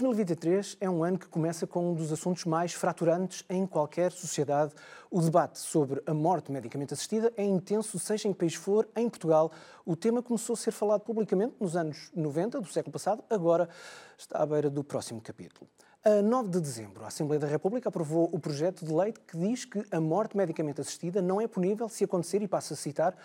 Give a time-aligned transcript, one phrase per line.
[0.00, 4.74] 2023 é um ano que começa com um dos assuntos mais fraturantes em qualquer sociedade.
[5.10, 8.86] O debate sobre a morte medicamente assistida é intenso, seja em que país for.
[8.94, 9.50] Em Portugal,
[9.86, 13.70] o tema começou a ser falado publicamente nos anos 90 do século passado, agora
[14.18, 15.66] está à beira do próximo capítulo.
[16.04, 19.64] A 9 de dezembro, a Assembleia da República aprovou o projeto de lei que diz
[19.64, 23.16] que a morte medicamente assistida não é punível se acontecer, e passo a citar,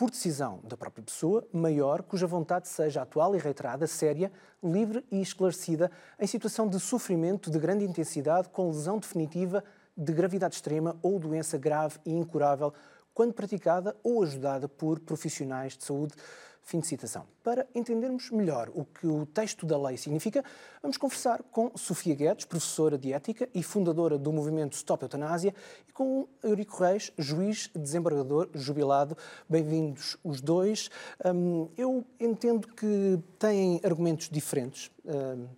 [0.00, 4.32] por decisão da própria pessoa, maior, cuja vontade seja atual e reiterada, séria,
[4.64, 9.62] livre e esclarecida, em situação de sofrimento de grande intensidade, com lesão definitiva,
[9.94, 12.72] de gravidade extrema ou doença grave e incurável,
[13.12, 16.14] quando praticada ou ajudada por profissionais de saúde
[16.62, 17.26] Fim de citação.
[17.42, 20.44] Para entendermos melhor o que o texto da lei significa,
[20.80, 25.54] vamos conversar com Sofia Guedes, professora de Ética e fundadora do movimento Stop Eutanásia,
[25.88, 29.16] e com Eurico Reis, juiz desembargador jubilado.
[29.48, 30.90] Bem-vindos os dois.
[31.24, 34.90] Hum, eu entendo que têm argumentos diferentes.
[35.04, 35.48] Hum,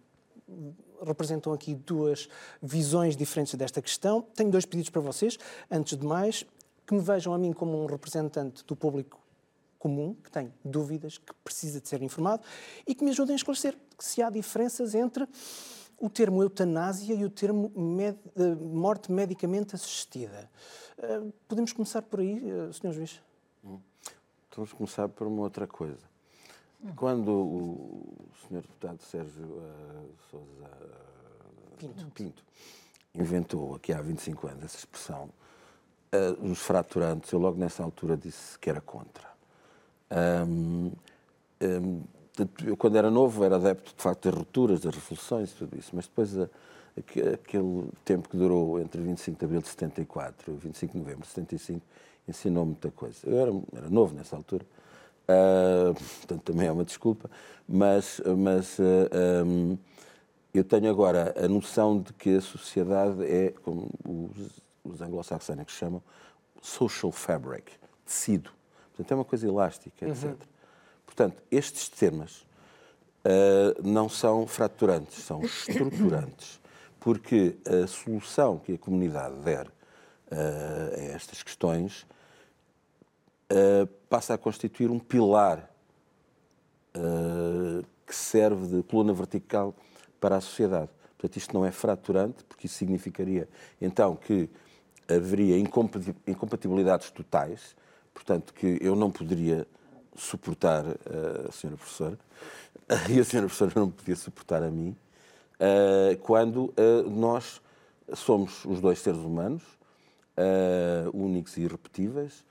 [1.06, 2.28] representam aqui duas
[2.62, 4.22] visões diferentes desta questão.
[4.34, 5.38] Tenho dois pedidos para vocês.
[5.70, 6.46] Antes de mais,
[6.86, 9.21] que me vejam a mim como um representante do público
[9.82, 12.44] comum, que tem dúvidas, que precisa de ser informado
[12.86, 15.26] e que me ajudem a esclarecer se há diferenças entre
[15.98, 20.48] o termo eutanásia e o termo med eh, morte medicamente assistida.
[20.98, 22.92] Uh, podemos começar por aí, uh, eh, Sr.
[22.92, 23.20] Juiz?
[23.64, 23.80] Hum.
[24.54, 26.06] Vamos começar por uma outra coisa.
[26.94, 28.62] Quando o Sr.
[28.62, 30.70] Deputado Sérgio uh, Sousa
[31.76, 32.06] Pinto.
[32.12, 32.44] Pinto.
[33.12, 35.28] inventou aqui há 25 anos essa expressão,
[36.40, 39.31] os fraturantes, eu logo nessa altura disse que era contra.
[40.12, 40.92] Um,
[41.62, 42.02] um,
[42.64, 45.90] eu, quando era novo, era adepto, de facto, das rupturas, das revoluções e tudo isso,
[45.94, 50.56] mas depois, a, a, aquele tempo que durou entre 25 de abril de 74 e
[50.56, 51.82] 25 de novembro de 75,
[52.28, 53.18] ensinou muita coisa.
[53.24, 54.64] Eu era, era novo nessa altura,
[55.28, 57.30] uh, portanto, também é uma desculpa,
[57.68, 59.78] mas, mas uh, um,
[60.54, 66.02] eu tenho agora a noção de que a sociedade é, como os, os anglo-saxónicos chamam,
[66.60, 67.72] social fabric,
[68.04, 68.50] tecido
[68.94, 70.24] Portanto, é uma coisa elástica, etc.
[70.24, 70.36] Uhum.
[71.06, 72.46] Portanto, estes temas
[73.24, 76.60] uh, não são fraturantes, são estruturantes,
[77.00, 79.70] porque a solução que a comunidade der uh,
[80.96, 82.06] a estas questões
[83.50, 85.68] uh, passa a constituir um pilar
[88.06, 89.74] que serve de coluna vertical
[90.20, 90.90] para a sociedade.
[91.16, 93.48] Portanto, isto não é fraturante, porque isso significaria
[93.80, 94.50] então que
[95.08, 97.74] haveria incompatibilidades totais
[98.12, 99.66] portanto, que eu não poderia
[100.16, 100.84] suportar
[101.48, 102.18] a senhora professora
[103.08, 104.96] e a senhora professora não podia suportar a mim,
[105.54, 107.60] uh, quando uh, nós
[108.14, 109.62] somos os dois seres humanos,
[111.12, 112.44] únicos e irrepetíveis.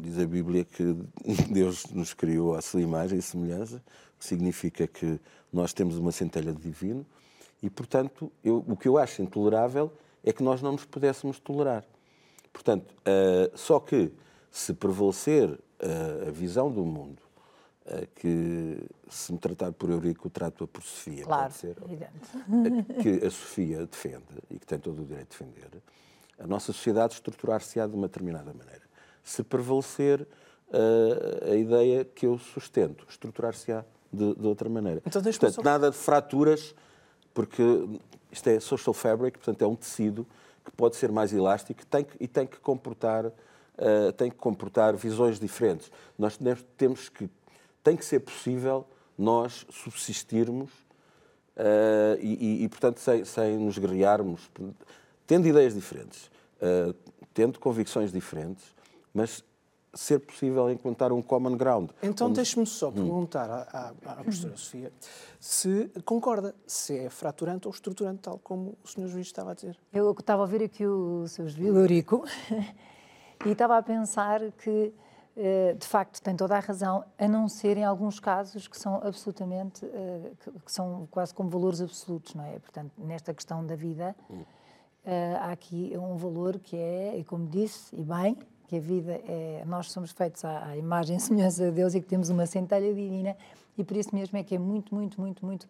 [0.00, 0.96] diz a Bíblia que
[1.50, 3.82] Deus nos criou à sua imagem e semelhança,
[4.18, 5.20] que significa que
[5.52, 7.04] nós temos uma centelha de divino
[7.62, 11.84] e, portanto, eu, o que eu acho intolerável é que nós não nos pudéssemos tolerar.
[12.54, 14.12] Portanto, uh, só que
[14.48, 17.20] se prevalecer uh, a visão do mundo
[17.84, 18.78] uh, que
[19.10, 22.12] se me tratar por Eurico, trato-a por Sofia, claro, ser, evidente.
[23.02, 25.82] que a Sofia defende e que tem todo o direito de defender,
[26.38, 28.82] a nossa sociedade estruturar-se-á de uma determinada maneira.
[29.22, 30.26] Se prevalecer
[31.48, 35.00] a ideia que eu sustento, estruturar-se-á de, de, outra maneira.
[35.06, 35.62] Então, portanto, só...
[35.62, 36.74] nada de fraturas,
[37.32, 37.62] porque
[38.32, 40.26] isto é social fabric, portanto, é um tecido
[40.64, 44.96] que pode ser mais elástico tem que, e tem que comportar uh, tem que comportar
[44.96, 45.90] visões diferentes.
[46.18, 46.38] Nós
[46.76, 47.28] temos que
[47.82, 48.86] tem que ser possível
[49.16, 50.70] nós subsistirmos
[51.56, 54.50] uh, e, e, e, portanto sem, sem nos guerrearmos,
[55.26, 56.30] tendo ideias diferentes,
[56.60, 56.94] uh,
[57.32, 58.64] tendo convicções diferentes,
[59.12, 59.44] mas
[59.94, 61.90] ser possível encontrar um common ground.
[62.02, 62.36] Então Vamos...
[62.36, 62.92] deixe-me só hum.
[62.92, 64.92] perguntar à, à, à professora Sofia
[65.44, 69.78] se concorda, se é fraturante ou estruturante, tal como o senhor juiz estava a dizer.
[69.92, 71.48] Eu estava a ouvir aqui o Sr.
[71.48, 72.24] Juiz Eurico
[73.44, 74.90] e estava a pensar que,
[75.36, 79.02] eh, de facto, tem toda a razão, a não ser em alguns casos que são
[79.04, 80.32] absolutamente, eh,
[80.64, 82.58] que são quase como valores absolutos, não é?
[82.58, 84.44] Portanto, nesta questão da vida, hum.
[85.04, 88.38] eh, há aqui um valor que é, e como disse, e bem,
[88.68, 89.62] que a vida é.
[89.66, 92.92] Nós somos feitos à, à imagem e semelhança de Deus e que temos uma centelha
[92.92, 93.36] divina,
[93.76, 95.68] e por isso mesmo é que é muito, muito, muito, muito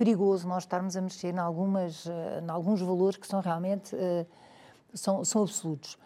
[0.00, 2.10] perigoso nós estarmos a mexer em, algumas, uh,
[2.42, 4.26] em alguns valores que são realmente uh,
[4.94, 5.98] são, são absolutos.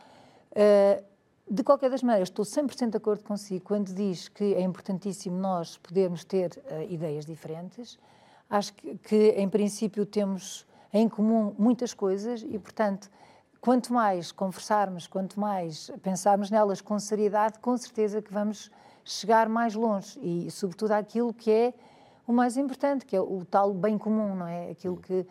[0.50, 1.02] Uh,
[1.48, 5.76] de qualquer das maneiras, estou 100% de acordo consigo quando diz que é importantíssimo nós
[5.76, 6.50] podermos ter
[6.88, 7.98] ideias diferentes.
[8.48, 13.10] Acho que, que, em princípio, temos em comum muitas coisas e, portanto,
[13.64, 18.70] quanto mais conversarmos, quanto mais pensarmos nelas com seriedade, com certeza que vamos
[19.02, 21.74] chegar mais longe e, sobretudo, àquilo que é
[22.26, 24.72] o mais importante, que é o tal bem comum, não é?
[24.72, 25.26] Aquilo que,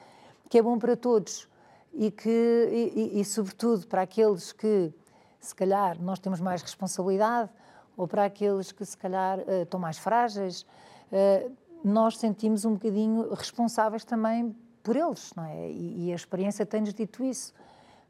[0.50, 1.48] que é bom para todos
[1.94, 4.92] e que, e, e, e sobretudo, para aqueles que,
[5.40, 7.52] se calhar, nós temos mais responsabilidade
[7.96, 10.66] ou para aqueles que, se calhar, uh, estão mais frágeis,
[11.12, 15.70] uh, nós sentimos um bocadinho responsáveis também por eles, não é?
[15.70, 17.54] E, e a experiência tem-nos dito isso.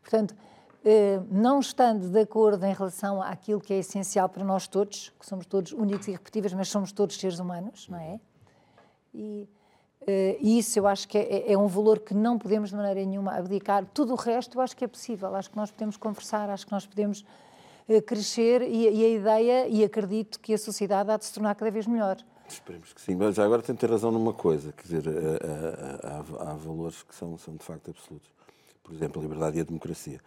[0.03, 0.35] Portanto,
[0.85, 5.25] eh, não estando de acordo em relação àquilo que é essencial para nós todos, que
[5.25, 8.19] somos todos únicos e irrepetíveis, mas somos todos seres humanos, não é?
[9.13, 9.47] E,
[10.05, 13.05] eh, e isso eu acho que é, é, um valor que não podemos de maneira
[13.05, 13.85] nenhuma abdicar.
[13.93, 16.73] Tudo o resto eu acho que é possível, acho que nós podemos conversar, acho que
[16.73, 17.23] nós podemos
[17.87, 21.55] eh, crescer e, e a ideia, e acredito que a sociedade há de se tornar
[21.55, 22.17] cada vez melhor.
[22.45, 25.03] Esperemos que sim, mas agora tem que ter razão numa coisa, quer dizer,
[26.03, 28.29] há, há, há valores que são, são de facto absolutos.
[28.83, 30.19] Por exemplo, a liberdade e a democracia.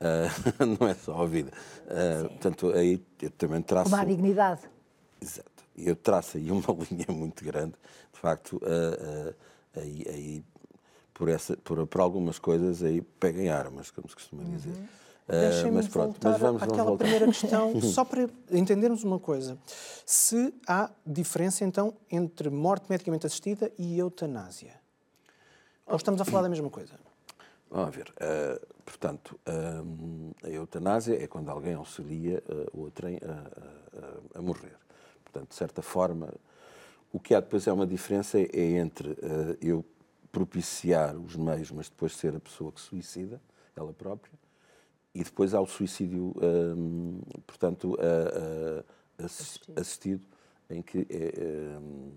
[0.00, 1.52] Uh, não é só a vida.
[1.86, 3.90] Uh, portanto, aí eu também traço.
[3.90, 4.62] Como a dignidade.
[5.20, 5.50] Exato.
[5.76, 7.74] Eu traço aí uma linha muito grande,
[8.12, 9.34] de facto, uh,
[9.74, 10.44] aí, aí
[11.12, 14.70] por, essa, por, por algumas coisas aí peguem armas, como se costuma dizer.
[14.70, 14.86] Uhum.
[15.26, 19.56] Uh, mas pronto, mas vamos, àquela vamos primeira questão, só para entendermos uma coisa.
[20.04, 24.74] Se há diferença, então, entre morte medicamente assistida e eutanásia?
[25.86, 26.94] Ou estamos a falar da mesma coisa?
[27.74, 28.08] Vamos ver.
[28.10, 29.36] Uh, portanto,
[29.84, 32.40] um, a eutanásia é quando alguém auxilia
[32.72, 34.76] uh, o trem a, a, a, morrer.
[35.24, 36.32] Portanto, de certa forma,
[37.12, 39.84] o que há depois é uma diferença é entre uh, eu
[40.30, 43.40] propiciar os meios, mas depois ser a pessoa que suicida,
[43.74, 44.32] ela própria,
[45.12, 47.96] e depois há o suicídio, um, portanto,
[49.18, 49.80] assistido.
[49.80, 50.26] assistido,
[50.70, 52.12] em que é, um,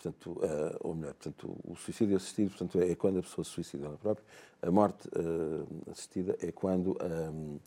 [0.00, 3.86] portanto, uh, ou melhor, portanto, o suicídio assistido portanto, é quando a pessoa se suicida
[3.86, 4.24] ela própria.
[4.62, 7.58] A morte uh, assistida é quando, um, eh,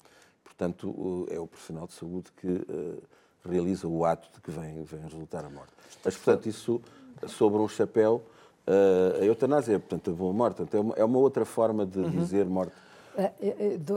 [0.44, 3.02] portanto, é o profissional de saúde que uh,
[3.50, 5.72] realiza o ato de que vem, vem resultar a morte.
[6.04, 6.82] Mas, portanto, isso
[7.28, 8.22] sobre um chapéu,
[9.20, 10.58] a eutanásia é, portanto, a boa morte.
[10.58, 12.10] Portanto, é, uma, é uma outra forma de uhum.
[12.10, 12.74] dizer morte.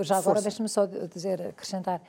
[0.03, 2.01] já agora, deixe-me só dizer, acrescentar.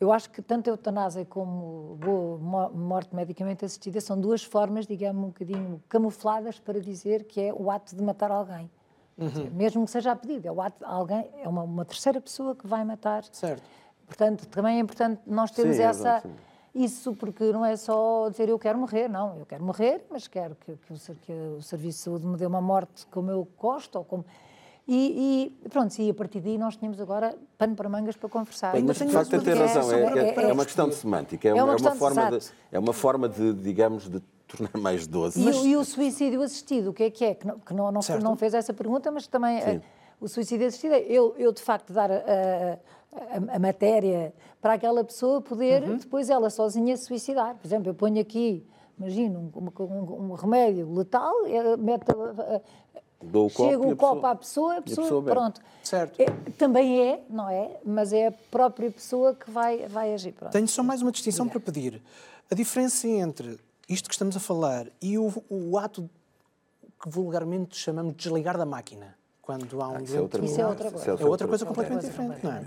[0.00, 5.22] Eu acho que tanto a eutanásia como boa morte medicamente assistida são duas formas, digamos,
[5.22, 8.70] um bocadinho camufladas para dizer que é o ato de matar alguém.
[9.18, 9.50] Uhum.
[9.52, 12.56] Mesmo que seja a pedido, é o ato de alguém, é uma, uma terceira pessoa
[12.56, 13.24] que vai matar.
[13.30, 13.62] Certo.
[14.06, 16.22] Portanto, também é importante nós termos sim, essa.
[16.74, 19.36] Isso porque não é só dizer eu quero morrer, não.
[19.36, 22.46] Eu quero morrer, mas quero que, que, o, que o Serviço de Saúde me dê
[22.46, 24.24] uma morte como eu gosto ou como
[24.92, 28.72] e, e, pronto, e a partir daí nós tínhamos agora pano para mangas para conversar.
[28.72, 31.52] Bem, mas de facto tem razão, é, é, é, é, uma questão de semântica, é,
[31.52, 35.40] é uma, uma forma de, é uma forma de, digamos, de tornar mais doce.
[35.40, 35.56] E, mas...
[35.58, 37.34] e, o suicídio assistido, o que é que é?
[37.36, 39.80] Que não, que não, não, não fez essa pergunta, mas também eh,
[40.20, 45.04] o suicídio assistido é eu, eu de facto dar a, a, a, matéria para aquela
[45.04, 45.98] pessoa poder uhum.
[45.98, 47.54] depois ela sozinha se suicidar.
[47.54, 48.66] Por exemplo, eu ponho aqui,
[48.98, 51.32] imagino, um, um, um remédio letal,
[51.78, 52.06] mete
[53.22, 55.60] Dou o Chega o copo à pessoa, a pessoa, a pessoa pronto.
[55.82, 56.20] Certo.
[56.20, 57.76] É, também é, não é?
[57.84, 60.32] Mas é a própria pessoa que vai, vai agir.
[60.32, 60.52] Pronto.
[60.52, 62.00] Tenho só mais uma distinção para pedir.
[62.50, 63.58] A diferença entre
[63.88, 66.08] isto que estamos a falar e o, o ato
[67.02, 70.60] que vulgarmente chamamos de desligar da máquina, quando há um ah, isso, é outra, isso
[70.60, 71.10] é outra coisa.
[71.10, 72.64] É outra coisa completamente diferente, não é?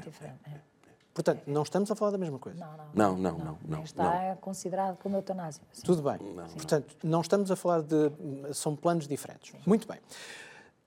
[1.14, 2.60] Portanto, não estamos a falar da mesma coisa.
[2.60, 3.18] Não, não.
[3.18, 3.84] Não, não, não.
[3.84, 4.36] está não.
[4.38, 5.62] considerado como eutanásia.
[5.84, 6.18] Tudo bem.
[6.34, 8.12] Não, Portanto, não estamos a falar de.
[8.54, 9.52] São planos diferentes.
[9.52, 9.60] Sim.
[9.66, 10.00] Muito bem.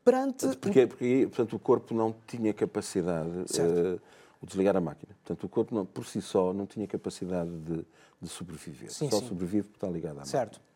[0.04, 0.48] Perante.
[0.56, 3.28] Porque, porque portanto, o corpo não tinha capacidade.
[3.28, 4.00] Uh,
[4.42, 5.14] o desligar a máquina.
[5.24, 7.84] Portanto, o corpo, não, por si só, não tinha capacidade de,
[8.20, 8.92] de sobreviver.
[8.92, 9.28] Sim, só sim.
[9.28, 10.60] sobrevive porque está ligado à certo.
[10.60, 10.66] máquina.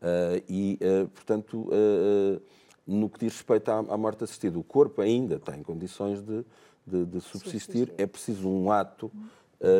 [0.00, 0.44] Certo.
[0.44, 2.42] Uh, e, uh, portanto, uh,
[2.86, 6.44] no que diz respeito à, à, morte assistida, o corpo ainda tem condições de,
[6.86, 7.92] de, de subsistir.
[7.98, 9.10] É preciso um ato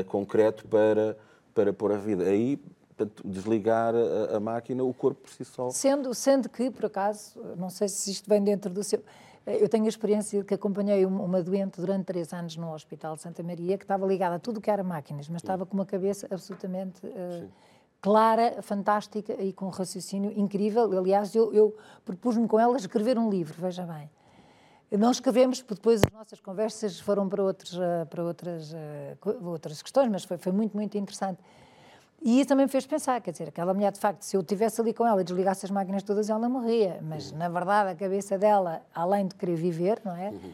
[0.09, 1.17] concreto para,
[1.55, 2.25] para pôr a vida.
[2.25, 2.57] Aí,
[2.97, 5.71] portanto, desligar a, a, máquina, o corpo por si só.
[5.71, 9.03] Sendo, sendo que, por acaso, não sei se isto vem dentro do seu.
[9.47, 13.21] Eu tenho a experiência de que acompanhei uma doente durante três anos no Hospital de
[13.21, 15.85] Santa Maria, que estava ligada a tudo o que era máquinas, mas estava com uma
[15.85, 17.47] cabeça absolutamente uh,
[18.01, 20.99] clara, fantástica e com um raciocínio incrível.
[20.99, 24.09] Aliás, eu, eu propus-me com ela escrever um livro, veja bem.
[24.99, 29.83] Não escrevemos, porque depois as nossas conversas foram para, outros, eh, para outras, eh, outras
[29.83, 31.41] questões, mas foi, foi muito, muito interessante.
[32.23, 34.81] E isso também me fez pensar, quer dizer, aquela mulher, de facto, se eu estivesse
[34.81, 36.99] ali com ela e desligasse as máquinas todas, ela morria.
[37.03, 37.39] Mas, uhum.
[37.39, 40.31] na verdade, a cabeça dela, além de querer viver, não é?
[40.31, 40.53] Uhum.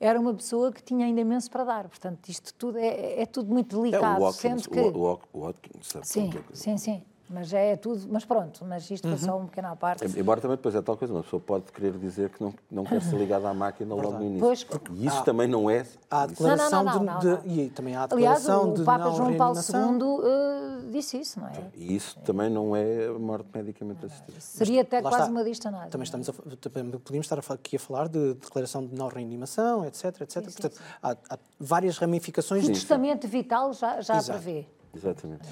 [0.00, 1.88] Era uma pessoa que tinha ainda imenso para dar.
[1.88, 4.22] Portanto, isto tudo é, é tudo muito delicado.
[4.22, 4.80] É o Watkins, que...
[4.80, 6.06] o, o, o Watkins, sabe?
[6.06, 7.02] Sim, sim, sim.
[7.32, 10.04] Mas é tudo, mas pronto, mas isto foi só um pequeno à parte.
[10.18, 13.00] Embora também depois é tal coisa, uma pessoa pode querer dizer que não, não quer
[13.00, 14.66] ser ligada à máquina logo no início.
[14.66, 14.66] Pois.
[14.98, 15.86] E isso também não é.
[16.10, 18.72] Há a declaração Não, não, não, de, não, de- e também há a Aliás, declaração
[18.72, 19.58] o, de Papa não João Paulo.
[19.60, 21.52] II eh, disse isso, não é?
[21.76, 24.40] E isso também não é morte medicamente assistida.
[24.40, 25.30] Seria até quase está.
[25.30, 25.90] uma distanagem.
[25.90, 26.04] Também é?
[26.04, 30.28] estamos a, também podíamos estar aqui a falar de declaração de não reanimação, etc, etc.
[30.30, 34.66] sim, Portanto, Há, há várias ramificações O testamento vital já, já prevê.
[34.94, 35.42] Exatamente.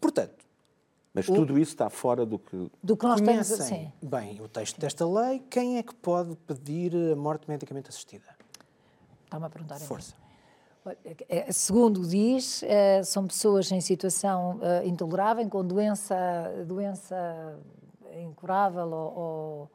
[0.00, 0.32] Portanto,
[1.12, 2.70] Mas tudo isso está fora do que.
[2.82, 3.90] Do que nós temos assim.
[4.00, 8.24] bem o texto desta lei, quem é que pode pedir a morte medicamente assistida?
[9.24, 9.78] Está-me a perguntar.
[9.80, 10.14] Força.
[11.28, 16.16] É- Segundo diz, eh, são pessoas em situação eh, intolerável, com doença,
[16.66, 17.58] doença
[18.18, 19.70] incurável ou, ou,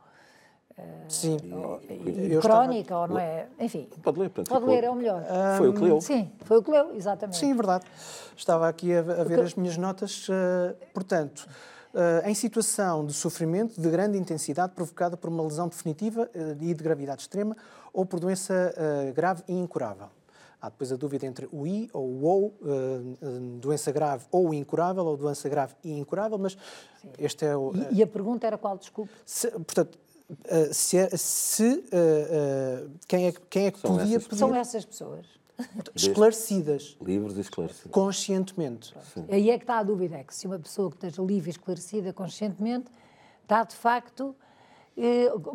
[1.07, 1.37] Sim.
[1.89, 3.47] e crónica, ou não é?
[3.59, 5.23] Enfim, Pode ler, portanto, pode ler, é o melhor.
[5.57, 6.01] Foi o que leu.
[6.01, 7.37] Sim, foi o que leu, exatamente.
[7.37, 7.85] Sim, verdade.
[8.35, 10.27] Estava aqui a, a ver as minhas notas.
[10.29, 11.47] eh, portanto,
[11.93, 16.73] eh, em situação de sofrimento de grande intensidade provocada por uma lesão definitiva eh, e
[16.73, 17.55] de gravidade extrema
[17.93, 18.73] ou por doença
[19.15, 20.07] grave e incurável.
[20.61, 22.53] Há depois a dúvida entre o I ou o OU,
[23.61, 26.57] doença grave ou incurável, ou doença grave e incurável, mas
[27.19, 27.71] este é o.
[27.91, 29.11] E, e a pergunta era qual, desculpe?
[29.25, 29.97] se- portanto,
[30.45, 34.39] eh, se, se, eh, eh, quem é, que- quem é que São podia essas pedir
[34.39, 35.25] São essas pessoas.
[35.95, 37.91] esclarecidas, Livres e esclarecidos.
[37.91, 38.93] conscientemente.
[39.29, 41.51] Aí é que está a dúvida, é que se uma pessoa que esteja livre e
[41.51, 42.87] esclarecida conscientemente,
[43.43, 44.35] está de facto,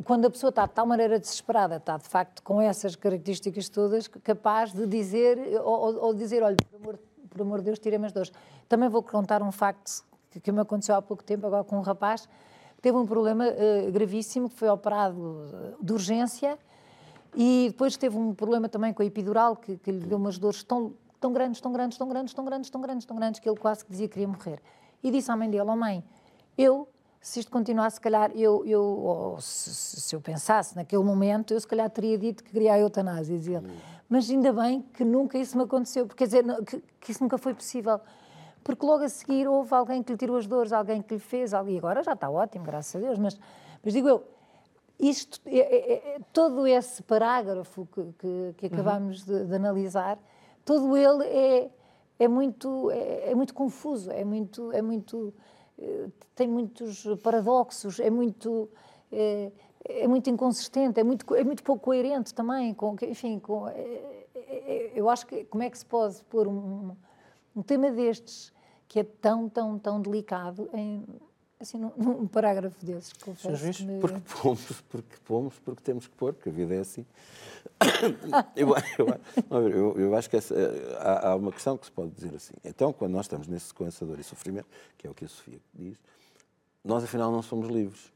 [0.05, 4.07] quando a pessoa está de tal maneira desesperada, está de facto com essas características todas,
[4.09, 6.99] capaz de dizer, ou, ou- dizer, olha, por amor,
[7.29, 8.31] por amor de Deus, tira-me as dores.
[8.69, 11.81] Também vou contar um facto que, que me aconteceu há pouco tempo, agora com um
[11.83, 12.29] rapaz,
[12.81, 16.59] teve um problema eh, gravíssimo, que foi operado eh, de urgência,
[17.35, 20.63] e depois teve um problema também com a epidural, que, que lhe deu umas dores
[20.65, 23.59] tão, tão grandes, tão grandes, tão grandes, tão grandes, tão grandes, tão grandes, que ele
[23.59, 24.61] quase que dizia que queria morrer.
[25.03, 26.03] E disse à mãe dele, ó mãe,
[26.59, 26.89] eu,
[27.21, 31.61] se isto continuasse, se calhar, eu, eu ou se, se- eu pensasse naquele momento, eu
[31.61, 33.71] se calhar teria dito que queria a eutanásia, dizia ele.
[34.09, 37.39] Mas ainda bem que nunca isso me aconteceu, porque quer dizer, que, que isso nunca
[37.39, 38.01] foi possível.
[38.63, 41.53] Porque logo a seguir houve alguém que lhe tirou as dores, alguém que lhe fez,
[41.53, 43.39] e agora já está ótimo, graças a Deus, mas,
[43.83, 44.25] mas digo eu,
[44.99, 50.19] isto, é- é- é- todo esse parágrafo que, que, que acabámos de, de analisar,
[50.65, 51.71] todo ele é,
[52.19, 55.33] é, muito, é, é muito confuso, é muito, é muito,
[55.79, 58.69] eh, tem muitos paradoxos, é muito,
[59.11, 59.51] é,
[59.89, 63.73] é muito inconsistente, é muito, é muito pouco coerente também, com, enfim, com, é-
[64.35, 66.95] é- é- eu acho que como é que se pode pôr um,
[67.61, 68.53] um tema destes
[68.89, 71.05] que é tão, tão, tão delicado em,
[71.61, 73.77] assim, num, num parágrafo desses, confesso Juiz?
[73.77, 74.01] que me...
[74.01, 77.05] Porque pomos, porque pomos, porque temos que pôr, porque a vida é assim.
[78.57, 78.69] eu,
[79.51, 80.55] eu, eu- eu acho que essa-
[80.99, 82.55] há, há uma questão que se pode dizer assim.
[82.65, 85.29] Então, quando nós estamos nesse sequência de dor e sofrimento, que é o que a
[85.29, 85.99] Sofia diz,
[86.83, 88.11] nós afinal não somos livres.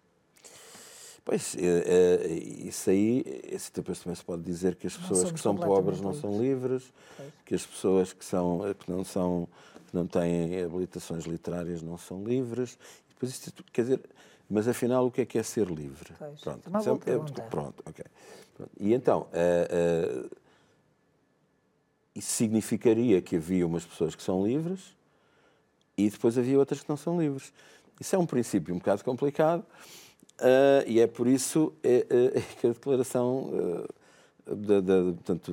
[1.24, 5.40] Pois, é, é, isso aí, esse depois também se pode dizer que as pessoas que
[5.40, 6.92] são pobres não são livres,
[7.46, 9.48] que as pessoas que, são, que não são,
[9.88, 12.78] que não têm habilitações literárias não são livres.
[13.08, 14.00] Depois isto, quer dizer,
[14.50, 16.12] mas afinal o que é que é ser livre?
[16.18, 18.04] Pois, Pronto, uma é- boa é- pronto, ok.
[18.54, 18.70] Pronto.
[18.78, 20.36] E então, eh, eh,
[22.14, 24.94] isso significaria que havia umas pessoas que são livres
[25.96, 27.50] e depois havia outras que não são livres.
[27.98, 29.64] Isso é um princípio um bocado complicado
[30.40, 35.52] eh, e é por isso eh, eh, que a declaração eh, da, da, portanto,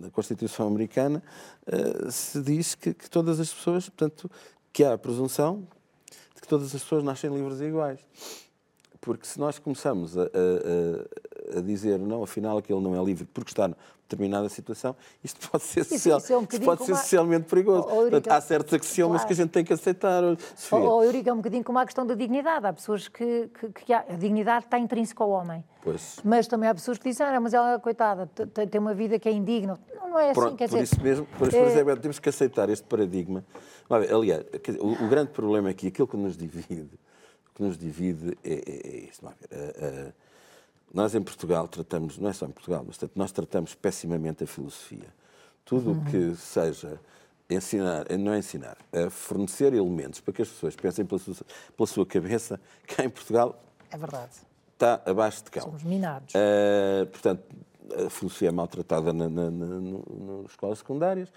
[0.00, 1.22] na Constituição Americana
[1.66, 4.30] eh, se diz que, que todas as pessoas, portanto,
[4.72, 5.66] que há a presunção
[6.34, 8.00] de que todas as pessoas nascem livres e iguais.
[9.04, 13.50] Porque se nós começamos a, a- a- dizer, não, afinal aquele não é livre porque
[13.50, 13.76] está numa
[14.08, 17.86] determinada situação, isto pode ser, social, isso é um pode ser socialmente perigoso.
[17.86, 19.26] Oh, oh, Eurica, Portanto, há certos axiomas claro.
[19.26, 20.22] que a gente tem que aceitar.
[20.56, 20.78] Sofia.
[20.78, 22.66] Ou, ou Eurico, é um bocadinho como a questão da dignidade.
[22.66, 25.62] Há pessoas que, que, que há- a dignidade está intrínseca ao homem.
[25.82, 26.16] Pois.
[26.24, 29.18] Mas também há pessoas que dizem, ah, mas ela, coitada, te- te- tem uma vida
[29.18, 29.78] que é indigna.
[29.96, 30.94] Não, não é assim, Pronto, quer por dizer...
[30.94, 33.44] isso mesmo, por, por é- exemplo, temos que aceitar este paradigma.
[33.90, 34.44] Aliás,
[34.80, 36.88] o, o grande problema aqui, aquilo que nos divide,
[37.54, 39.26] que nos divide é, é, é isto.
[39.26, 40.12] A- a-
[40.92, 45.06] nós em Portugal tratamos, não é só em Portugal, mas nós tratamos pessimamente a filosofia.
[45.64, 47.00] Tudo o que seja
[47.50, 51.34] ensinar, não é ensinar, a fornecer elementos para que as pessoas pensem pela sua,
[51.76, 54.32] pela sua cabeça, cá em Portugal É verdade.
[54.72, 55.62] está abaixo de cão.
[55.64, 56.32] Somos minados.
[56.34, 57.42] Uh, portanto,
[58.06, 61.28] a filosofia é maltratada na, na, na, no- nas escolas secundárias,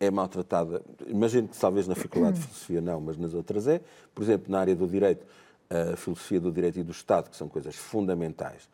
[0.00, 3.80] é maltratada, imagino que talvez na Faculdade de Filosofia não, mas nas outras é.
[4.14, 5.24] Por exemplo, na área do direito,
[5.92, 8.68] a filosofia do direito e do Estado, que são coisas fundamentais,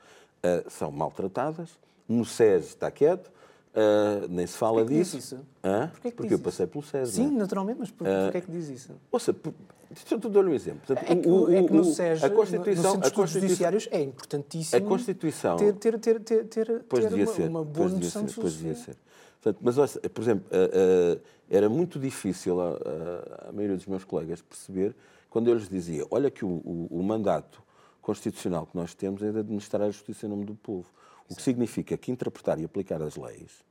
[0.44, 1.70] uh, são maltratadas.
[2.08, 3.30] No SES está quieto.
[3.74, 5.16] uh, nem se fala Porquê disso.
[5.16, 5.38] Diz isso?
[5.62, 5.88] Hã?
[5.92, 7.10] Porquê que Porque eu passei pelo SES.
[7.10, 7.38] Sim, é?
[7.38, 8.92] naturalmente, mas por, porquê é que diz isso?
[9.12, 9.52] Ouça, por-
[9.90, 10.80] deixa eu te dar um exemplo.
[10.86, 13.10] Portanto, É que, o- é que no o- SES, a no- Constituição, no de a
[13.10, 17.48] Constituição, Judiciários, é importantíssimo a Constituição ter, ter, ter, ter, ter, Pois ter uma, ser.
[17.48, 18.96] uma boa noção de ser, pois devia ser.
[19.40, 24.94] Portanto, mas, por exemplo, ah, era muito difícil a maioria dos meus colegas perceber
[25.30, 27.62] quando eu lhes dizia: olha, que o, o- o mandato
[28.00, 30.88] constitucional que nós temos é de administrar a justiça em nome do povo.
[31.28, 33.62] O que significa que interpretar e aplicar as leis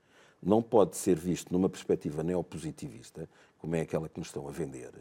[0.42, 4.92] não pode ser visto numa perspectiva neopositivista, como é aquela que nos estão a vender,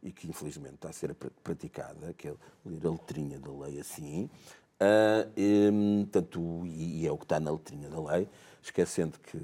[0.00, 2.34] e que infelizmente está a ser pra- praticada, que é
[2.64, 4.30] ler a letrinha da lei assim,
[4.78, 8.28] ah, e, tanto, e, e é o que está na letrinha da lei,
[8.62, 9.40] esquecendo que,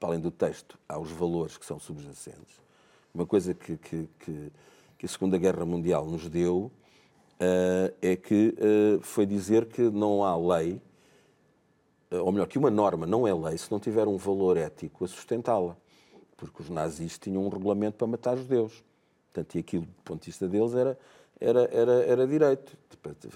[0.00, 2.58] para além do texto, há os valores que são subjacentes.
[3.12, 4.52] Uma coisa que, que, que,
[4.98, 6.70] que a Segunda Guerra Mundial nos deu
[7.40, 10.80] ah, é que ah, foi dizer que não há lei
[12.10, 15.08] ou melhor, que uma norma não é lei se não tiver um valor ético a
[15.08, 15.76] sustentá-la.
[16.36, 18.82] Porque os nazis tinham um regulamento para matar judeus.
[19.32, 20.98] Portanto, e aquilo, do ponto de vista deles, era,
[21.40, 22.76] era, era, era direito.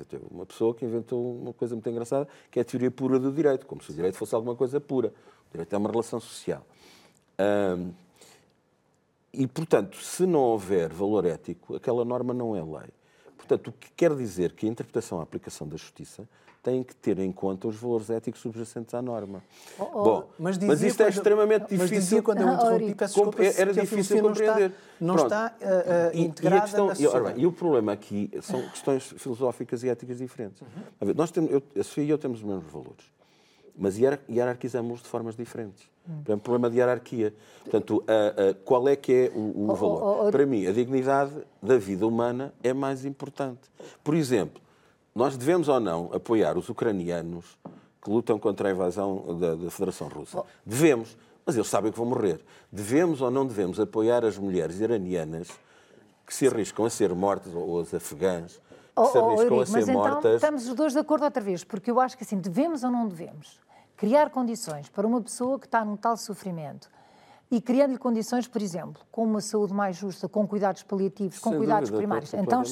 [0.09, 3.31] Teve uma pessoa que inventou uma coisa muito engraçada, que é a teoria pura do
[3.31, 5.13] direito, como se o direito fosse alguma coisa pura.
[5.49, 6.65] O direito é uma relação social.
[7.39, 7.91] Ahm,
[9.33, 12.91] e, portanto, se não houver valor ético, aquela norma não é lei.
[13.37, 16.29] Portanto, o que quer dizer que a interpretação e a aplicação da justiça
[16.63, 19.43] tem que ter em conta os valores éticos subjacentes à norma.
[19.77, 21.99] Oh, oh, Bom, Mas, mas, isto é quando- extremamente Mas difícil.
[21.99, 24.75] dizia quando eu Ah, interrompi, peço desculpa, era difícil filosofia não está- compreender.
[25.01, 25.27] Não Pronto.
[25.27, 28.31] está, ah, ah, E- e, a integrada questão, na e, ora e o problema aqui
[28.43, 30.63] são questões filosóficas e éticas diferentes.
[31.01, 33.11] A ver, nós temos, eu, a Sofia e eu temos os mesmos valores,
[33.77, 35.91] mas hierar- hierarquizamos-los de formas diferentes.
[36.05, 37.33] Por exemplo, problema de hierarquia.
[37.63, 40.03] Portanto, a- a- qual é que é o, o Oh, valor?
[40.03, 43.61] oh, oh, Para mim, a dignidade da vida humana é mais importante.
[44.03, 44.61] Por exemplo,
[45.15, 47.57] nós devemos ou não apoiar os ucranianos
[48.03, 50.43] que lutam contra a invasão da, da Federação Russa?
[50.67, 52.41] Devemos, mas eles sabem que vão morrer.
[52.71, 55.49] Devemos ou não devemos apoiar as mulheres iranianas
[56.27, 58.61] que se arriscam a ser mortas, ou as afegãs, que
[58.97, 60.35] Oh, se oh, arriscam a ser mas então mortas.
[60.35, 63.07] estamos os dois de acordo outra vez, porque eu acho que assim, devemos ou não
[63.09, 63.61] devemos
[64.03, 66.91] criar condições para uma pessoa que está num tal sofrimento
[67.49, 71.59] e criando-lhe condições, por exemplo, com uma saúde mais justa, com cuidados paliativos, com Sem
[71.61, 72.35] cuidados dúvida, primários.
[72.35, 72.65] Então,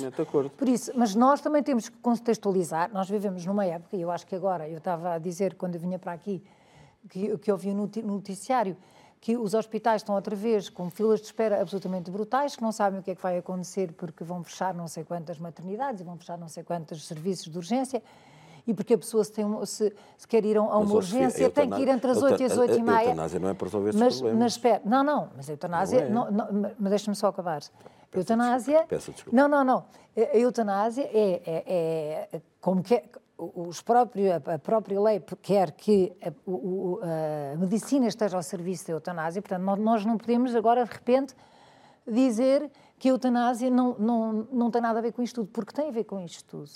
[0.57, 2.91] por isso, mas nós também temos que contextualizar.
[2.93, 5.81] Nós vivemos numa época, e eu acho que agora, eu estava a dizer quando eu
[5.81, 6.43] vinha para aqui,
[7.09, 8.77] que, que eu vi no noticiário,
[9.21, 12.99] que os hospitais estão outra vez com filas de espera absolutamente brutais, que não sabem
[12.99, 16.17] o que é que vai acontecer porque vão fechar não sei quantas maternidades e vão
[16.17, 18.03] fechar não sei quantos serviços de urgência.
[18.67, 21.51] E porque a pessoa se, tem, se, se quer ir a uma Mas, urgência a
[21.51, 23.05] tem que ir entre as a 8 e as euta- 8 e a meia.
[23.07, 24.39] eutanásia não é para resolver esses mas, problemas.
[24.43, 26.31] Mas espera, não, não, mas a eutanásia, Não é.
[26.31, 27.61] não, não, mas deixa-me só acabar.
[28.13, 28.85] A eutanásia.
[28.89, 29.37] Peço desculpa.
[29.37, 29.85] Não, não, não.
[30.17, 33.03] A a eutanásia é, é, é como que
[33.39, 38.93] os próprios, a própria lei quer que a, o- a medicina esteja ao serviço da
[38.93, 41.35] eutanásia, portanto, nó- nós não podemos agora, de repente,
[42.07, 45.73] dizer que a eutanásia não, não, não tem nada a ver com isto tudo, porque
[45.73, 46.71] tem a ver com isto tudo.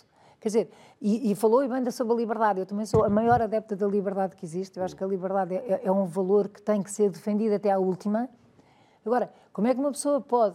[0.44, 2.60] Quer dizer, e, e falou e bem sobre a liberdade.
[2.60, 4.78] Eu também sou a maior adepta da liberdade que existe.
[4.78, 7.70] Eu acho que a liberdade é, é um valor que tem que ser defendido até
[7.70, 8.28] à última.
[9.06, 10.54] Agora, como é que uma pessoa pode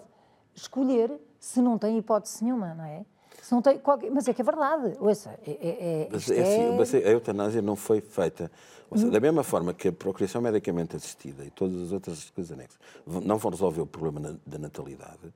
[0.54, 3.04] escolher se não tem hipótese nenhuma, não é?
[3.42, 4.12] Se não tem qualquer...
[4.12, 4.96] Mas é que é verdade.
[5.00, 8.52] Ouça, é, é, é, Mas, é assim, é- mas a eutanásia não foi feita.
[8.94, 12.78] Seja, da mesma forma que a procriação medicamente assistida e todas as outras coisas anexas
[13.08, 15.34] não vão resolver o problema da natalidade,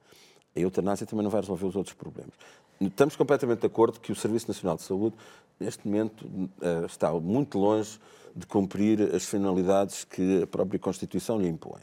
[0.55, 2.33] a eutanásia também não vai resolver os outros problemas.
[2.79, 5.15] Estamos completamente de acordo que o Serviço Nacional de Saúde,
[5.59, 6.25] neste momento,
[6.62, 7.99] eh, está muito longe
[8.36, 11.81] de cumprir as finalidades que a própria Constituição lhe impõe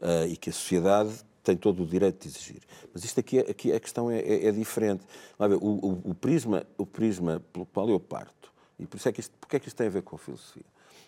[0.00, 1.10] eh, e que a sociedade
[1.42, 2.60] tem todo o direito de exigir.
[2.92, 5.04] Mas isto aqui, aqui a questão é, é- é diferente.
[5.38, 9.12] Ver, o, o- o prisma, o prisma pelo qual eu parto, e por isso é
[9.12, 10.64] que isto, porque é que isto tem a ver com filosofia?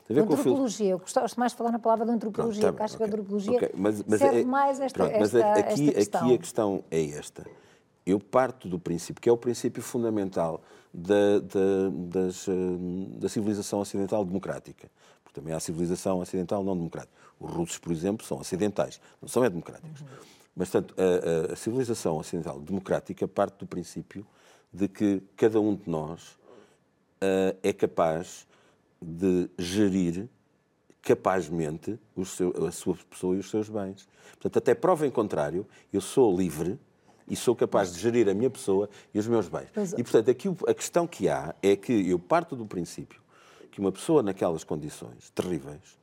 [0.07, 2.63] Tem a ver com filo- Antropologia, eu gosto mais de falar na palavra da antropologia,
[2.63, 3.71] Pronto, tá porque acho que bem, a antropologia ok.
[3.75, 6.21] Mas- mas serve é- mais esta, pronto, mas esta, aqui, esta questão.
[6.25, 7.47] aqui a questão é esta.
[8.09, 10.63] Eu parto do princípio, que é o princípio fundamental
[10.95, 12.53] da, da, das, eh,
[13.19, 14.91] da civilização ocidental democrática.
[15.23, 17.13] Porque também há civilização ocidental não democrática.
[17.39, 20.03] Os russos, por exemplo, são ocidentais, não são democráticos.
[20.57, 24.27] Mas, portanto, a, a- a civilização ocidental democrática parte do princípio
[24.73, 26.39] de que cada um de nós
[27.21, 28.47] eh, é capaz
[29.03, 30.29] de gerir
[31.03, 34.09] capazmente seu- a sua pessoa e os seus bens.
[34.33, 36.79] Portanto, até prova em contrário, eu sou livre
[37.29, 39.69] e sou capaz de gerir a minha pessoa e os meus bens.
[39.75, 43.21] Mas- E, portanto, aqui a questão que há é que eu parto do princípio
[43.71, 45.99] que uma pessoa naquelas condições terríveis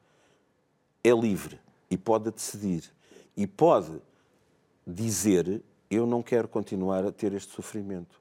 [1.04, 1.60] é livre
[1.90, 2.84] e pode decidir
[3.36, 3.92] e pode
[4.86, 8.20] dizer eu não quero continuar a ter este sofrimento.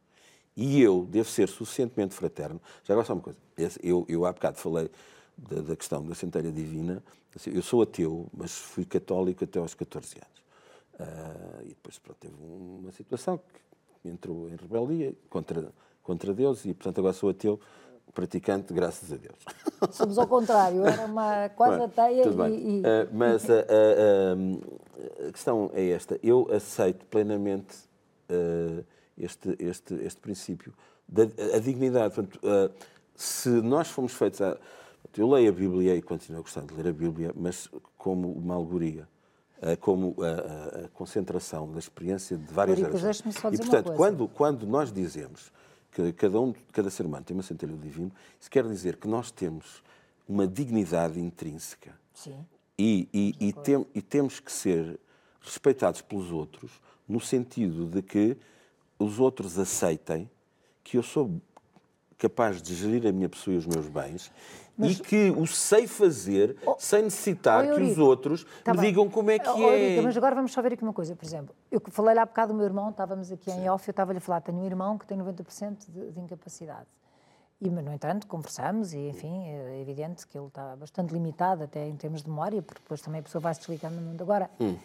[0.57, 2.61] E eu devo ser suficientemente fraterno.
[2.85, 3.39] Já agora só uma coisa.
[3.83, 4.89] Eu, eu há bocado falei
[5.37, 7.03] da, da questão da centelha divina,
[7.35, 10.44] assim, eu sou ateu, mas fui católico até aos 14 anos.
[10.99, 13.41] Uh, e depois pronto, teve uma situação
[14.01, 17.59] que entrou em rebeldia contra, contra Deus e, portanto, agora sou ateu
[18.13, 19.39] praticante, graças a Deus.
[19.91, 22.55] Somos ao contrário, era uma quase ateia tudo bem.
[22.55, 22.79] e...
[22.79, 22.81] e...
[22.81, 27.77] Uh, mas a, a, a, questão é esta, eu aceito plenamente
[28.31, 28.85] uh,
[29.19, 30.73] este, este, este princípio,
[31.09, 32.15] da a dignidade.
[32.15, 32.73] Portanto, uh,
[33.17, 34.57] se nós fomos feitos a...
[35.17, 38.55] Eu leio a Bíblia e continuo a gostar de ler a Bíblia, mas como uma
[38.55, 39.09] alegoria
[39.81, 43.21] como a, a, a, concentração da experiência de várias gerações.
[43.53, 45.53] E, portanto, quando, quando nós dizemos
[45.91, 49.31] que cada, um, cada ser humano tem uma centelha divino, isso quer dizer que nós
[49.31, 49.83] temos
[50.29, 51.95] uma dignidade intrínseca.
[52.13, 52.45] Sim.
[52.79, 54.99] E, e, e, tem, e temos que ser
[55.41, 56.73] respeitados pelos outros,
[57.09, 58.37] no sentido de que
[58.99, 60.29] os outros aceitem
[60.83, 61.41] que eu sou
[62.19, 64.31] capaz de gerir a minha pessoa e os meus bens
[64.77, 64.99] mas...
[64.99, 68.91] e que o sei fazer oh, sem necessitar oh, que os outros tá me bem.
[68.91, 70.01] digam como é que oh, é.
[70.01, 71.55] mas agora vamos só ver aqui uma coisa, por exemplo.
[71.71, 73.63] Eu falei lá há bocado do meu irmão, estávamos aqui Sim.
[73.63, 76.87] em off, eu estava-lhe a falar, tenho um irmão que tem 90% de, de incapacidade.
[77.61, 81.97] E, no entanto, conversamos e, enfim, é evidente que ele está bastante limitado até em
[81.97, 84.21] termos de memória, porque depois também a pessoa vai se desligando no mundo.
[84.21, 84.77] Agora, hum.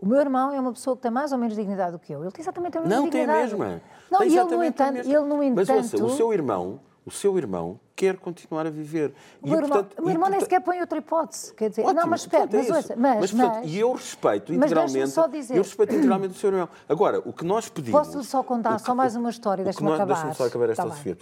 [0.00, 2.22] o meu irmão é uma pessoa que tem mais ou menos dignidade do que eu.
[2.22, 3.52] Ele tem exatamente a mesma não, dignidade.
[3.52, 3.82] Não, tem a mesma.
[4.10, 4.98] Não, tem ele, no entanto...
[4.98, 9.12] Ele, no entanto Mas ouça, o seu irmão o seu irmão quer continuar a viver.
[9.40, 11.54] O meu, e, irmão, portanto, o meu irmão nem sequer põe outra hipótese.
[11.54, 14.54] Quer dizer, Ótimo, não, mas espera, mas, é ouça, mas, mas, portanto, E eu respeito
[14.54, 16.68] integralmente, só dizer, eu respeito integralmente o seu irmão.
[16.88, 18.00] Agora, o que nós pedimos...
[18.00, 20.14] Posso só contar que, só mais uma história, deixa-me acabar.
[20.14, 21.16] Deixa-me só acabar esta, tá Sofia,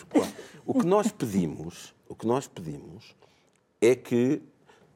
[0.66, 3.14] o que nós pedimos, o que nós pedimos
[3.80, 4.42] é que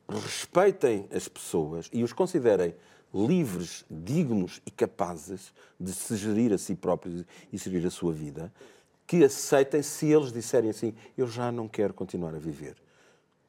[0.08, 2.74] respeitem as pessoas e os considerem
[3.14, 8.52] livres, dignos e capazes de se gerir a si próprios e gerir a sua vida,
[9.06, 12.76] que aceitem se eles disserem assim: eu já não quero continuar a viver.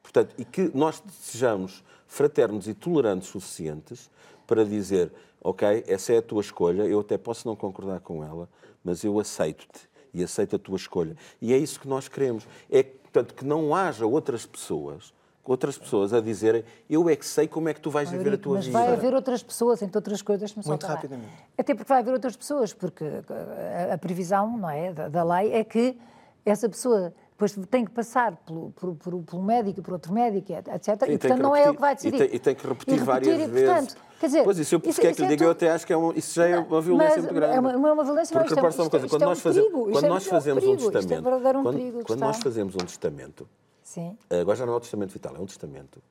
[0.02, 4.10] Portanto, e que nós sejamos fraternos e tolerantes suficientes
[4.46, 8.48] para dizer: ok, essa é a tua escolha, eu até posso não concordar com ela,
[8.84, 11.16] mas eu aceito-te e aceito a tua escolha.
[11.40, 12.46] E é isso que nós queremos.
[12.70, 15.12] É, portanto, que não haja outras pessoas
[15.50, 18.38] outras pessoas a dizerem eu é que sei como é que tu vais viver a
[18.38, 18.78] tua mas vida.
[18.78, 21.30] Mas vai haver outras pessoas, entre outras coisas, Muito rapidamente.
[21.56, 25.52] Até porque vai haver outras pessoas, porque a, a previsão não é, da, da, lei
[25.52, 25.96] é que
[26.44, 30.52] essa pessoa depois tem que passar pelo, por, por, por um médico, por outro médico,
[30.52, 30.88] etc.
[30.88, 32.16] E, e portanto, não é o que vai decidir.
[32.16, 33.96] E tem, e tem que repetir, repetir várias e, portanto, vezes.
[34.18, 35.96] Quer dizer, pois isso, eu, isso, quer que lhe diga, eu até acho que é
[35.96, 37.54] um, isso já é uma violência muito grande.
[37.54, 40.64] É uma, uma violência, Porque repara só uma coisa, quando nós fazemos, quando nós fazemos
[40.64, 43.46] um testamento, quando nós fazemos um testamento,
[43.86, 44.18] Sim.
[44.28, 46.02] agora já não é um testamento vital, é um testamento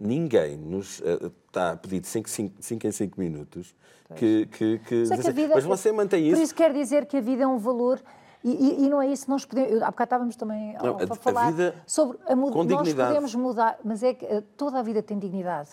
[0.00, 2.28] ninguém nos uh, está a pedir de 5
[2.86, 3.74] em 5 minutos
[4.16, 6.36] que, que, que, mas, é que mas você mantém isso.
[6.36, 8.00] Por isso quer dizer que a vida é um valor
[8.42, 9.82] e, e, e não é isso, nós podemos.
[9.82, 13.08] Há bocado estávamos também não, a, a, falar a vida sobre a com nós dignidade.
[13.08, 15.70] podemos mudar, mas é que uh, toda a vida tem dignidade.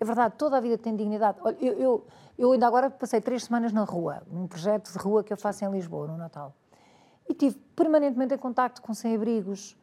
[0.00, 1.38] É verdade, toda a vida tem dignidade.
[1.40, 2.06] Olha, eu, eu,
[2.36, 5.64] eu ainda agora passei três semanas na rua, num projeto de rua que eu faço
[5.64, 6.52] em Lisboa, no Natal.
[7.28, 9.76] E tive permanentemente em contacto com sem-abrigos,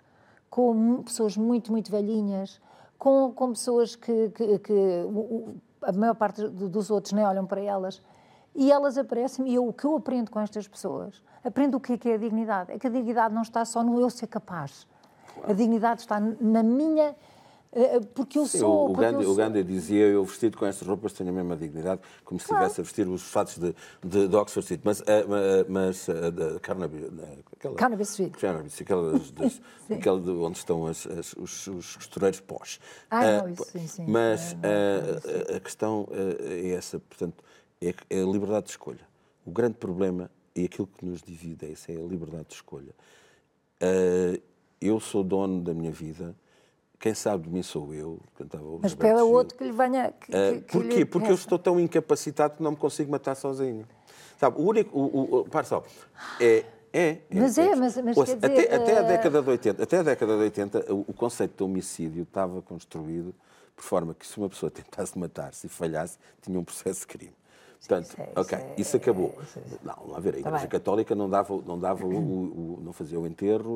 [0.51, 2.59] com pessoas muito, muito velhinhas,
[2.99, 4.73] com, com pessoas que, que, que
[5.05, 8.01] o, a maior parte dos outros nem olham para elas.
[8.53, 11.93] E elas aparecem e eu, o que eu aprendo com estas pessoas, aprendo o que
[11.93, 12.73] é, que é a dignidade.
[12.73, 14.85] É que a dignidade não está só no eu ser capaz.
[15.45, 17.15] A dignidade está na minha
[18.13, 18.91] porque eu Sim, sou.
[18.91, 19.33] O, Gandhi, sou...
[19.33, 22.65] o Gandhi dizia: Eu vestido com estas roupas tenho a mesma dignidade, como se claro.
[22.65, 24.81] estivesse a vestir os fatos de, de, de Oxford Street.
[24.83, 25.05] Mas, uh,
[25.69, 27.09] mas da Carnaby.
[27.55, 28.33] Aquela, Carnaby Street.
[28.33, 32.77] Carnaby, aquela, das, aquela de onde estão as, as, os, os costureiros pós.
[33.09, 34.05] Ah, uh, não, isso, sim, sim.
[34.05, 34.55] Mas
[35.55, 37.41] a questão é essa, portanto,
[37.81, 39.07] é, é a liberdade de escolha.
[39.45, 42.93] O grande problema e aquilo que nos divide é, essa, é a liberdade de escolha.
[44.81, 46.35] eu sou dono da minha vida
[47.01, 48.19] quem sabe de mim sou eu.
[48.37, 50.11] Cantava Mas pede outro que lhe venha.
[50.11, 51.05] Que, uh, que porquê?
[51.05, 51.31] Porque peça.
[51.31, 53.87] eu estou tão incapacitado que não me consigo matar sozinho.
[54.39, 54.97] Sabe, o único.
[54.97, 55.83] O, o, para só.
[56.39, 56.63] É.
[56.93, 59.97] É, é, mas é, mas, mas Ouça, dizer, até, até, a década de 80, até
[59.99, 63.33] a década de 80, o, o conceito de homicídio estava construído
[63.73, 67.33] por forma que se uma pessoa tentasse matar-se e falhasse, tinha um processo de crime.
[67.87, 69.35] Portanto, isso é, ok, isso, isso acabou.
[69.41, 70.15] Isso é, não, não.
[70.15, 73.75] A Igreja tá Católica não dava, não dava o, o, não fazia o enterro,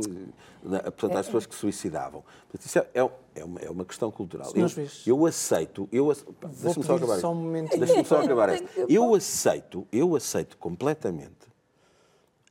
[0.62, 2.24] portanto, às é, pessoas que suicidavam.
[2.48, 4.52] Portanto, isso é, é, é uma, é uma questão cultural.
[4.54, 4.68] Eu,
[5.08, 6.16] eu, aceito, eu
[6.62, 7.20] deixa-me só acabar.
[7.20, 8.68] Só um deixa-me só acabar esta.
[8.88, 11.46] Eu aceito, eu aceito completamente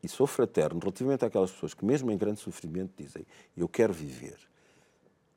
[0.02, 3.24] e sou fraterno relativamente àquelas pessoas que, mesmo em grande sofrimento, dizem:
[3.56, 4.36] Eu quero viver.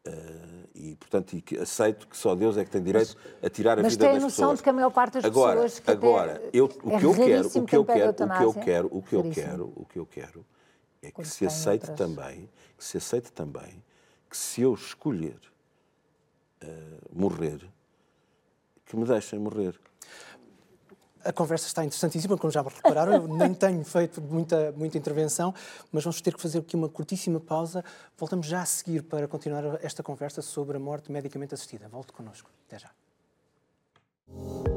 [0.07, 3.79] Uh, e, portanto, e que aceito que só Deus é que tem direito a tirar
[3.79, 4.23] a mas vida das pessoas.
[4.23, 6.91] Mas tem noção de que a maior parte das agora, pessoas que agora, eu, o
[6.91, 9.23] é que eu quero, o que eu quero, o que eu quero, o que eu
[9.31, 10.45] quero, o que eu quero
[11.01, 13.83] é que se aceite também, que se aceite também
[14.29, 15.39] que se eu escolher
[16.63, 16.67] uh,
[17.11, 17.59] morrer,
[18.85, 19.79] que me deixem morrer.
[21.23, 25.53] A conversa está interessantíssima, como já me repararam, eu nem tenho feito muita, muita intervenção,
[25.91, 27.83] mas vamos ter que fazer aqui uma curtíssima pausa.
[28.17, 31.87] Voltamos já a seguir para continuar esta conversa sobre a morte medicamente assistida.
[31.87, 32.49] Volto connosco.
[32.67, 34.76] Até já.